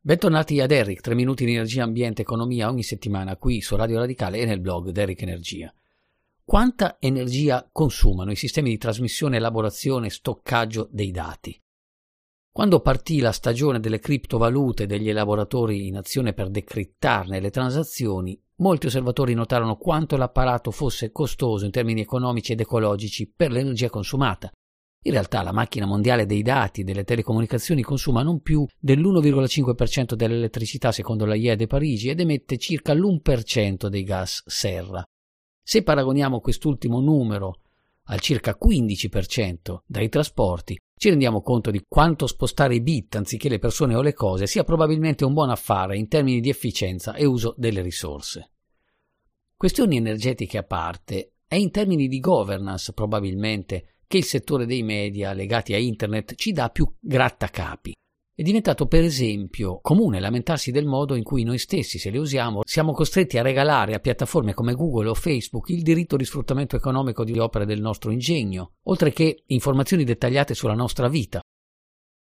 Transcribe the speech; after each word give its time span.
Bentornati 0.00 0.60
ad 0.60 0.70
Eric, 0.70 1.00
3 1.00 1.16
minuti 1.16 1.44
di 1.44 1.54
energia, 1.54 1.82
ambiente, 1.82 2.22
economia 2.22 2.68
ogni 2.68 2.84
settimana 2.84 3.36
qui 3.36 3.60
su 3.60 3.74
Radio 3.74 3.98
Radicale 3.98 4.38
e 4.38 4.46
nel 4.46 4.60
blog 4.60 4.96
Eric 4.96 5.22
Energia. 5.22 5.74
Quanta 6.44 6.98
energia 7.00 7.68
consumano 7.70 8.30
i 8.30 8.36
sistemi 8.36 8.70
di 8.70 8.78
trasmissione, 8.78 9.38
elaborazione 9.38 10.06
e 10.06 10.10
stoccaggio 10.10 10.88
dei 10.92 11.10
dati? 11.10 11.60
Quando 12.52 12.78
partì 12.78 13.18
la 13.18 13.32
stagione 13.32 13.80
delle 13.80 13.98
criptovalute 13.98 14.84
e 14.84 14.86
degli 14.86 15.08
elaboratori 15.08 15.88
in 15.88 15.96
azione 15.96 16.32
per 16.32 16.48
decrittarne 16.48 17.40
le 17.40 17.50
transazioni, 17.50 18.40
molti 18.58 18.86
osservatori 18.86 19.34
notarono 19.34 19.76
quanto 19.76 20.16
l'apparato 20.16 20.70
fosse 20.70 21.10
costoso 21.10 21.64
in 21.64 21.72
termini 21.72 22.02
economici 22.02 22.52
ed 22.52 22.60
ecologici 22.60 23.26
per 23.26 23.50
l'energia 23.50 23.90
consumata 23.90 24.52
in 25.02 25.12
realtà 25.12 25.42
la 25.42 25.52
macchina 25.52 25.86
mondiale 25.86 26.26
dei 26.26 26.42
dati 26.42 26.82
delle 26.82 27.04
telecomunicazioni 27.04 27.82
consuma 27.82 28.22
non 28.22 28.40
più 28.40 28.66
dell'1,5% 28.78 30.14
dell'elettricità 30.14 30.90
secondo 30.90 31.24
la 31.24 31.34
IEA 31.34 31.54
di 31.54 31.66
Parigi 31.66 32.08
ed 32.08 32.20
emette 32.20 32.58
circa 32.58 32.94
l'1% 32.94 33.86
dei 33.86 34.02
gas 34.02 34.42
serra. 34.46 35.04
Se 35.62 35.82
paragoniamo 35.82 36.40
quest'ultimo 36.40 37.00
numero 37.00 37.60
al 38.10 38.20
circa 38.20 38.56
15% 38.60 39.80
dai 39.86 40.08
trasporti, 40.08 40.76
ci 40.96 41.10
rendiamo 41.10 41.42
conto 41.42 41.70
di 41.70 41.84
quanto 41.86 42.26
spostare 42.26 42.74
i 42.74 42.80
bit 42.80 43.14
anziché 43.16 43.48
le 43.48 43.58
persone 43.58 43.94
o 43.94 44.02
le 44.02 44.14
cose 44.14 44.46
sia 44.46 44.64
probabilmente 44.64 45.24
un 45.24 45.34
buon 45.34 45.50
affare 45.50 45.96
in 45.96 46.08
termini 46.08 46.40
di 46.40 46.48
efficienza 46.48 47.14
e 47.14 47.24
uso 47.24 47.54
delle 47.56 47.82
risorse. 47.82 48.52
Questioni 49.56 49.96
energetiche 49.96 50.58
a 50.58 50.64
parte, 50.64 51.34
è 51.46 51.54
in 51.54 51.70
termini 51.70 52.08
di 52.08 52.18
governance 52.18 52.92
probabilmente 52.92 53.97
che 54.08 54.16
il 54.16 54.24
settore 54.24 54.64
dei 54.64 54.82
media 54.82 55.34
legati 55.34 55.74
a 55.74 55.78
internet 55.78 56.34
ci 56.34 56.52
dà 56.52 56.70
più 56.70 56.90
grattacapi. 56.98 57.94
È 58.34 58.42
diventato 58.42 58.86
per 58.86 59.04
esempio 59.04 59.80
comune 59.82 60.18
lamentarsi 60.18 60.70
del 60.70 60.86
modo 60.86 61.14
in 61.14 61.24
cui 61.24 61.42
noi 61.42 61.58
stessi, 61.58 61.98
se 61.98 62.10
le 62.10 62.18
usiamo, 62.18 62.60
siamo 62.64 62.92
costretti 62.92 63.36
a 63.36 63.42
regalare 63.42 63.94
a 63.94 63.98
piattaforme 63.98 64.54
come 64.54 64.74
Google 64.74 65.08
o 65.08 65.14
Facebook 65.14 65.68
il 65.68 65.82
diritto 65.82 66.16
di 66.16 66.24
sfruttamento 66.24 66.74
economico 66.74 67.22
di 67.22 67.38
opere 67.38 67.66
del 67.66 67.80
nostro 67.80 68.10
ingegno, 68.10 68.72
oltre 68.84 69.12
che 69.12 69.42
informazioni 69.46 70.04
dettagliate 70.04 70.54
sulla 70.54 70.74
nostra 70.74 71.08
vita. 71.08 71.40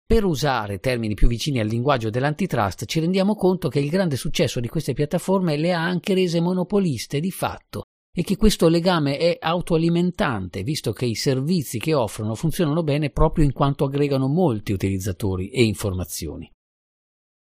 Per 0.06 0.25
usare 0.25 0.78
termini 0.78 1.14
più 1.14 1.28
vicini 1.28 1.60
al 1.60 1.66
linguaggio 1.66 2.10
dell'antitrust 2.10 2.86
ci 2.86 2.98
rendiamo 2.98 3.34
conto 3.34 3.69
che 3.69 3.78
il 3.78 3.91
grande 3.91 4.16
successo 4.16 4.58
di 4.58 4.69
queste 4.69 4.92
piattaforme 4.92 5.56
le 5.56 5.72
ha 5.72 5.82
anche 5.82 6.14
rese 6.14 6.41
monopoliste 6.41 7.20
di 7.20 7.30
fatto 7.30 7.85
e 8.19 8.22
che 8.22 8.39
questo 8.39 8.69
legame 8.69 9.19
è 9.19 9.36
autoalimentante, 9.39 10.62
visto 10.62 10.92
che 10.92 11.05
i 11.05 11.14
servizi 11.14 11.78
che 11.78 11.92
offrono 11.92 12.34
funzionano 12.34 12.83
bene 12.83 13.11
proprio 13.11 13.45
in 13.45 13.53
quanto 13.53 13.84
aggregano 13.84 14.27
molti 14.27 14.72
utilizzatori 14.72 15.50
e 15.50 15.62
informazioni. 15.64 16.50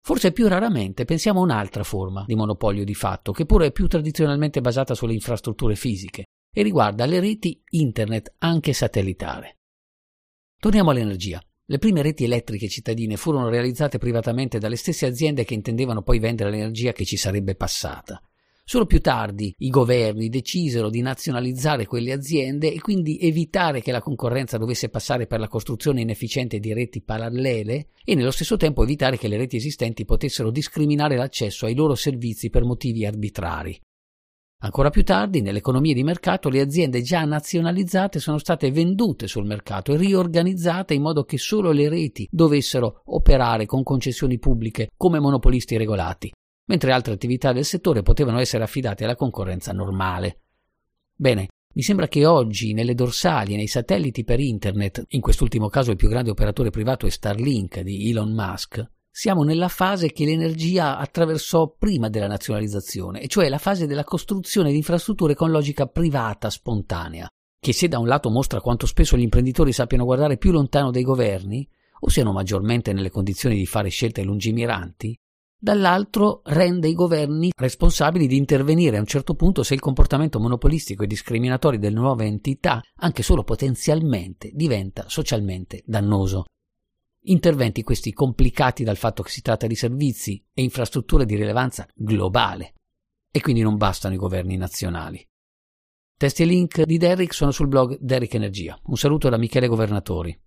Forse 0.03 0.33
più 0.33 0.49
raramente 0.49 1.05
pensiamo 1.05 1.39
a 1.39 1.43
un'altra 1.43 1.85
forma 1.85 2.25
di 2.27 2.35
monopolio 2.35 2.83
di 2.83 2.93
fatto, 2.93 3.31
che 3.31 3.45
pure 3.45 3.67
è 3.67 3.71
più 3.71 3.87
tradizionalmente 3.87 4.59
basata 4.59 4.93
sulle 4.95 5.13
infrastrutture 5.13 5.75
fisiche 5.75 6.25
e 6.53 6.61
riguarda 6.61 7.05
le 7.05 7.21
reti 7.21 7.63
internet 7.69 8.35
anche 8.39 8.73
satellitare. 8.73 9.55
Torniamo 10.59 10.91
all'energia. 10.91 11.41
Le 11.67 11.77
prime 11.77 12.01
reti 12.01 12.25
elettriche 12.25 12.67
cittadine 12.67 13.15
furono 13.15 13.47
realizzate 13.47 13.97
privatamente 13.97 14.59
dalle 14.59 14.75
stesse 14.75 15.05
aziende 15.05 15.45
che 15.45 15.53
intendevano 15.53 16.01
poi 16.03 16.19
vendere 16.19 16.51
l'energia 16.51 16.91
che 16.91 17.05
ci 17.05 17.15
sarebbe 17.15 17.55
passata. 17.55 18.21
Solo 18.67 18.87
più 18.87 18.99
tardi 18.99 19.53
i 19.59 19.69
governi 19.69 20.27
decisero 20.27 20.89
di 20.89 21.01
nazionalizzare 21.01 21.85
quelle 21.85 22.11
aziende 22.11 22.73
e 22.73 22.81
quindi 22.81 23.19
evitare 23.19 23.79
che 23.79 23.91
la 23.91 24.01
concorrenza 24.01 24.57
dovesse 24.57 24.89
passare 24.89 25.27
per 25.27 25.39
la 25.39 25.47
costruzione 25.47 26.01
inefficiente 26.01 26.57
di 26.57 26.73
reti 26.73 27.03
parallele 27.03 27.89
e 28.03 28.15
nello 28.15 28.31
stesso 28.31 28.57
tempo 28.57 28.81
evitare 28.81 29.19
che 29.19 29.27
le 29.27 29.37
reti 29.37 29.57
esistenti 29.57 30.03
potessero 30.03 30.49
discriminare 30.49 31.15
l'accesso 31.15 31.67
ai 31.67 31.75
loro 31.75 31.93
servizi 31.93 32.49
per 32.49 32.63
motivi 32.63 33.05
arbitrari. 33.05 33.79
Ancora 34.63 34.89
più 34.89 35.03
tardi, 35.03 35.41
nelle 35.41 35.59
economie 35.59 35.93
di 35.93 36.03
mercato, 36.03 36.49
le 36.49 36.59
aziende 36.59 37.03
già 37.03 37.23
nazionalizzate 37.23 38.17
sono 38.17 38.39
state 38.39 38.71
vendute 38.71 39.27
sul 39.27 39.45
mercato 39.45 39.93
e 39.93 39.97
riorganizzate 39.97 40.95
in 40.95 41.03
modo 41.03 41.23
che 41.23 41.37
solo 41.37 41.71
le 41.71 41.87
reti 41.87 42.27
dovessero 42.31 43.03
operare 43.05 43.67
con 43.67 43.83
concessioni 43.83 44.39
pubbliche 44.39 44.89
come 44.97 45.19
monopolisti 45.19 45.77
regolati 45.77 46.31
mentre 46.65 46.91
altre 46.91 47.13
attività 47.13 47.51
del 47.51 47.65
settore 47.65 48.01
potevano 48.01 48.39
essere 48.39 48.63
affidate 48.63 49.03
alla 49.03 49.15
concorrenza 49.15 49.71
normale. 49.71 50.41
Bene, 51.15 51.47
mi 51.73 51.81
sembra 51.81 52.07
che 52.07 52.25
oggi 52.25 52.73
nelle 52.73 52.93
dorsali 52.93 53.53
e 53.53 53.57
nei 53.57 53.67
satelliti 53.67 54.23
per 54.23 54.39
Internet, 54.39 55.03
in 55.09 55.21
quest'ultimo 55.21 55.67
caso 55.67 55.91
il 55.91 55.97
più 55.97 56.07
grande 56.07 56.29
operatore 56.29 56.69
privato 56.69 57.05
è 57.05 57.09
Starlink 57.09 57.81
di 57.81 58.09
Elon 58.09 58.33
Musk, 58.33 58.83
siamo 59.17 59.43
nella 59.43 59.69
fase 59.69 60.11
che 60.11 60.25
l'energia 60.25 60.97
attraversò 60.97 61.73
prima 61.77 62.09
della 62.09 62.27
nazionalizzazione, 62.27 63.21
e 63.21 63.27
cioè 63.27 63.47
la 63.47 63.57
fase 63.57 63.87
della 63.87 64.03
costruzione 64.03 64.71
di 64.71 64.75
infrastrutture 64.77 65.35
con 65.35 65.51
logica 65.51 65.85
privata 65.85 66.49
spontanea, 66.49 67.25
che 67.57 67.71
se 67.71 67.87
da 67.87 67.97
un 67.97 68.07
lato 68.07 68.29
mostra 68.29 68.59
quanto 68.59 68.85
spesso 68.85 69.15
gli 69.15 69.21
imprenditori 69.21 69.71
sappiano 69.71 70.03
guardare 70.03 70.35
più 70.35 70.51
lontano 70.51 70.91
dei 70.91 71.03
governi, 71.03 71.65
o 72.01 72.09
siano 72.09 72.33
maggiormente 72.33 72.91
nelle 72.91 73.09
condizioni 73.09 73.55
di 73.55 73.65
fare 73.65 73.87
scelte 73.87 74.21
lungimiranti, 74.21 75.17
dall'altro 75.65 76.41
rende 76.43 76.87
i 76.87 76.93
governi 76.93 77.51
responsabili 77.55 78.27
di 78.27 78.37
intervenire 78.37 78.97
a 78.97 78.99
un 78.99 79.07
certo 79.07 79.33
punto 79.33 79.63
se 79.63 79.73
il 79.73 79.79
comportamento 79.79 80.39
monopolistico 80.39 81.01
e 81.01 81.07
discriminatorio 81.07 81.79
delle 81.79 81.95
nuove 81.95 82.25
entità, 82.25 82.83
anche 82.97 83.23
solo 83.23 83.43
potenzialmente, 83.43 84.51
diventa 84.53 85.05
socialmente 85.07 85.81
dannoso. 85.83 86.45
Interventi 87.21 87.81
questi 87.81 88.13
complicati 88.13 88.83
dal 88.83 88.95
fatto 88.95 89.23
che 89.23 89.31
si 89.31 89.41
tratta 89.41 89.65
di 89.65 89.73
servizi 89.73 90.39
e 90.53 90.61
infrastrutture 90.61 91.25
di 91.25 91.35
rilevanza 91.35 91.87
globale 91.95 92.75
e 93.31 93.41
quindi 93.41 93.63
non 93.63 93.75
bastano 93.75 94.13
i 94.13 94.17
governi 94.17 94.57
nazionali. 94.57 95.27
Testi 96.15 96.43
e 96.43 96.45
link 96.45 96.83
di 96.83 96.99
Derrick 96.99 97.33
sono 97.33 97.49
sul 97.49 97.67
blog 97.67 97.97
Derrick 97.99 98.35
Energia. 98.35 98.79
Un 98.83 98.97
saluto 98.97 99.29
da 99.29 99.37
Michele 99.37 99.65
Governatori. 99.65 100.39